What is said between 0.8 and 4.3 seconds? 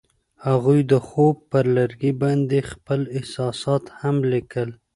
د خوب پر لرګي باندې خپل احساسات هم